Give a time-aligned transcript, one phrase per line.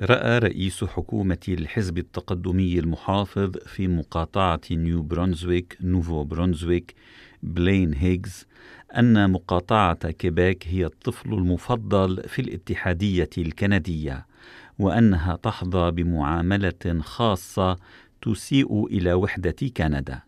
[0.00, 6.94] رأى رئيس حكومة الحزب التقدمي المحافظ في مقاطعة نيو برونزويك نوفو برونزويك
[7.42, 8.46] بلين هيغز
[8.96, 14.26] أن مقاطعة كيبيك هي الطفل المفضل في الاتحادية الكندية
[14.78, 17.76] وأنها تحظى بمعاملة خاصة
[18.22, 20.27] تسيء إلى وحدة كندا.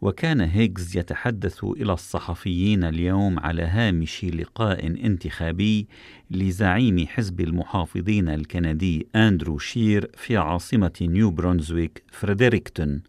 [0.00, 5.88] وكان هيغز يتحدث إلى الصحفيين اليوم على هامش لقاء انتخابي
[6.30, 13.02] لزعيم حزب المحافظين الكندي أندرو شير في عاصمة نيو برونزويك فريدريكتون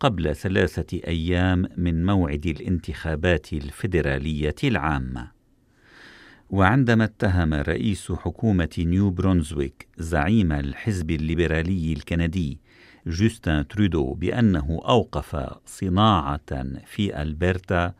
[0.00, 5.37] قبل ثلاثة أيام من موعد الانتخابات الفيدرالية العامة.
[6.50, 12.58] وعندما اتهم رئيس حكومة نيو برونزويك زعيم الحزب الليبرالي الكندي
[13.06, 17.94] جوستن ترودو بأنه أوقف صناعة في ألبرتا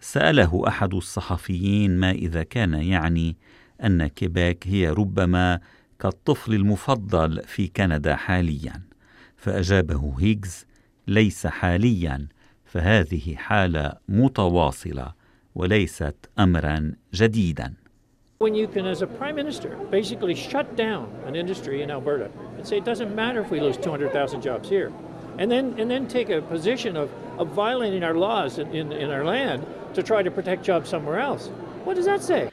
[0.00, 3.36] سأله أحد الصحفيين ما إذا كان يعني
[3.84, 5.60] أن كيباك هي ربما
[5.98, 8.82] كالطفل المفضل في كندا حاليا.
[9.36, 10.66] فأجابه هيغز
[11.06, 12.28] ليس حاليا
[12.64, 15.17] فهذه حالة متواصلة.
[15.58, 17.74] وليست أمرا جديدا
[18.40, 22.64] When you can, as a prime minister, basically shut down an industry in Alberta and
[22.64, 24.92] say it doesn't matter if we lose 200,000 jobs here,
[25.40, 29.10] and then and then take a position of, of violating our laws in, in, in
[29.10, 31.48] our land to try to protect jobs somewhere else.
[31.84, 32.50] What does that say?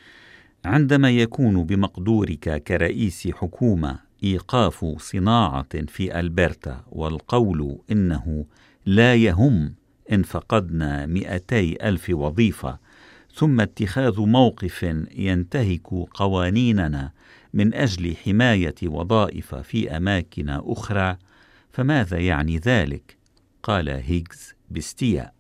[0.66, 8.46] عندما يكون بمقدورك كرئيس حكومة إيقاف صناعة في ألبرتا والقول إنه
[8.86, 9.74] لا يهم
[10.12, 12.85] إن فقدنا مئتي ألف وظيفة
[13.36, 14.84] ثم اتخاذ موقف
[15.18, 17.12] ينتهك قوانيننا
[17.54, 21.18] من أجل حماية وظائف في أماكن أخرى
[21.72, 23.18] فماذا يعني ذلك؟
[23.64, 25.34] قال هيغز باستياء.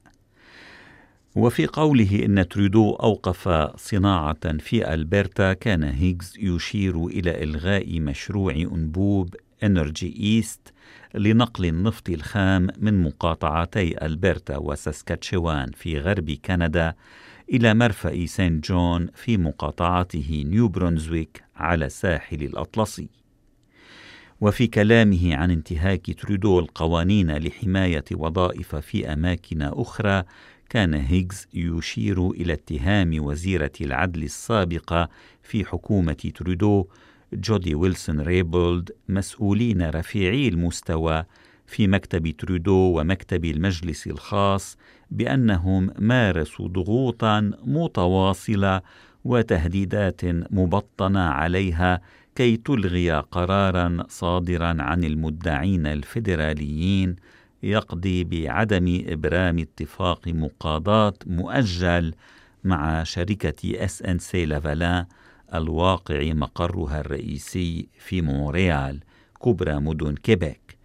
[1.35, 9.35] وفي قوله إن ترودو أوقف صناعة في ألبرتا كان هيغز يشير إلى إلغاء مشروع أنبوب
[9.63, 10.73] Energy East
[11.13, 16.93] لنقل النفط الخام من مقاطعتي ألبرتا وساسكاتشوان في غرب كندا
[17.53, 23.09] إلى مرفأ سانت جون في مقاطعته نيو برونزويك على الساحل الأطلسي.
[24.41, 30.23] وفي كلامه عن انتهاك ترودو القوانين لحماية وظائف في أماكن أخرى
[30.69, 35.09] كان هيغز يشير إلى اتهام وزيرة العدل السابقة
[35.43, 36.87] في حكومة ترودو
[37.33, 41.25] جودي ويلسون ريبولد مسؤولين رفيعي المستوى
[41.67, 44.77] في مكتب ترودو ومكتب المجلس الخاص
[45.11, 48.81] بأنهم مارسوا ضغوطا متواصلة
[49.25, 52.01] وتهديدات مبطنة عليها
[52.35, 57.15] كي تلغي قرارا صادرا عن المدعين الفيدراليين
[57.63, 62.13] يقضي بعدم إبرام اتفاق مقاضاة مؤجل
[62.63, 65.05] مع شركة SNC-Lavalin
[65.57, 68.99] الواقع مقرها الرئيسي في مونريال
[69.43, 70.77] كبرى مدن كيبيك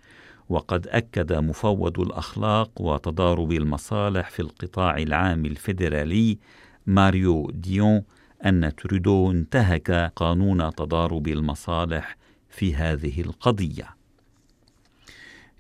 [0.48, 6.38] وقد أكد مفوض الأخلاق وتضارب المصالح في القطاع العام الفيدرالي
[6.86, 8.02] ماريو ديون
[8.46, 12.16] أن ترودو انتهك قانون تضارب المصالح
[12.48, 14.00] في هذه القضية.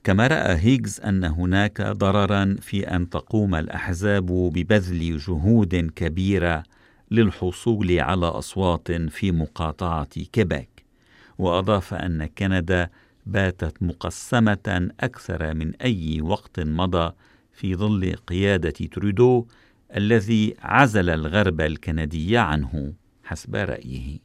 [0.04, 6.62] كما رأى هيغز أن هناك ضررا في أن تقوم الأحزاب ببذل جهود كبيرة
[7.10, 10.84] للحصول على أصوات في مقاطعة كيبيك،
[11.38, 12.90] وأضاف أن كندا
[13.26, 17.12] باتت مقسمة أكثر من أي وقت مضى
[17.52, 19.46] في ظل قيادة ترودو
[19.96, 22.92] الذي عزل الغرب الكندي عنه
[23.24, 24.18] حسب رأيه.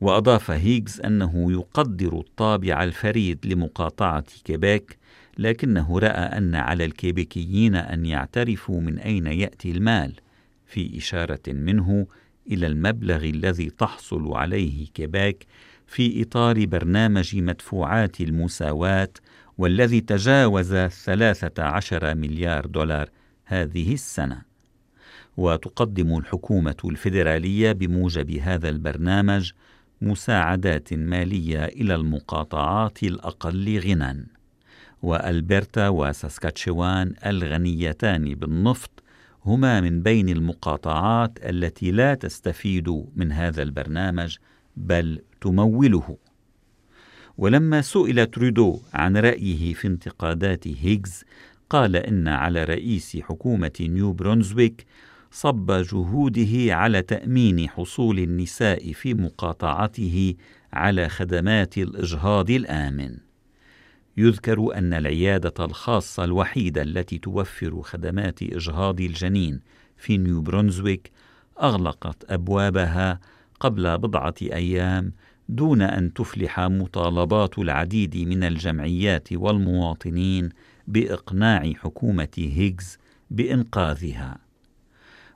[0.00, 4.98] وأضاف هيغز أنه يقدر الطابع الفريد لمقاطعة كيبيك
[5.38, 10.14] لكنه رأى أن على الكيبيكيين أن يعترفوا من أين يأتي المال
[10.70, 12.06] في إشارة منه
[12.50, 15.46] إلى المبلغ الذي تحصل عليه كيبيك
[15.86, 19.08] في إطار برنامج مدفوعات المساواة
[19.58, 23.10] والذي تجاوز 13 مليار دولار
[23.44, 24.42] هذه السنة.
[25.36, 29.52] وتقدم الحكومة الفيدرالية بموجب هذا البرنامج
[30.02, 34.26] مساعدات مالية إلى المقاطعات الأقل غنى.
[35.02, 38.99] وألبرتا وساسكاتشوان الغنيتان بالنفط
[39.44, 44.36] هما من بين المقاطعات التي لا تستفيد من هذا البرنامج
[44.76, 46.16] بل تموله
[47.38, 51.24] ولما سئل ترودو عن رأيه في انتقادات هيغز
[51.70, 54.86] قال إن على رئيس حكومة نيو برونزويك
[55.30, 60.34] صب جهوده على تأمين حصول النساء في مقاطعته
[60.72, 63.29] على خدمات الإجهاض الآمن.
[64.16, 69.60] يذكر أن العيادة الخاصة الوحيدة التي توفر خدمات إجهاض الجنين
[69.96, 71.10] في نيو برونزويك
[71.62, 73.20] أغلقت أبوابها
[73.60, 75.12] قبل بضعة أيام
[75.48, 80.48] دون أن تفلح مطالبات العديد من الجمعيات والمواطنين
[80.86, 82.98] بإقناع حكومة هيغز
[83.30, 84.38] بإنقاذها.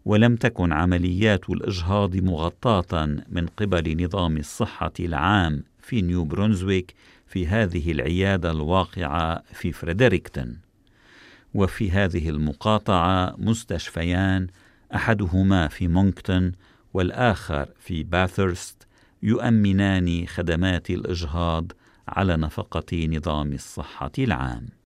[0.05, 6.95] ولم تكن عمليات الإجهاض مغطاة من قبل نظام الصحة العام في نيو برونزويك
[7.27, 10.59] في هذه العيادة الواقعة في فريدريكتون.
[11.55, 14.47] وفي هذه المقاطعة مستشفيان
[14.95, 16.53] أحدهما في مونكتون
[16.95, 18.87] والآخر في باثرست
[19.23, 21.73] يؤمنان خدمات الإجهاض
[22.09, 24.69] على نفقة نظام الصحة العام.